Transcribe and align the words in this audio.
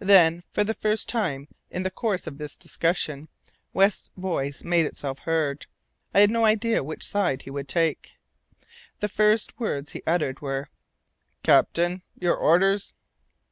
Then, 0.00 0.42
for 0.50 0.64
the 0.64 0.74
first 0.74 1.08
time 1.08 1.46
in 1.70 1.84
the 1.84 1.92
course 1.92 2.26
of 2.26 2.38
this 2.38 2.58
discussion, 2.58 3.28
West's 3.72 4.10
voice 4.16 4.64
made 4.64 4.84
itself 4.84 5.20
heard. 5.20 5.66
I 6.12 6.18
had 6.18 6.28
no 6.32 6.44
idea 6.44 6.82
which 6.82 7.06
side 7.06 7.42
he 7.42 7.50
would 7.50 7.68
take. 7.68 8.14
The 8.98 9.06
first 9.08 9.60
words 9.60 9.92
he 9.92 10.02
uttered 10.08 10.40
were: 10.40 10.70
"Captain, 11.44 12.02
your 12.18 12.34
orders?" 12.34 12.94